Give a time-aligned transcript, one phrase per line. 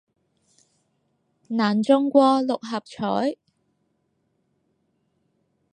[1.49, 3.37] 難中過六合彩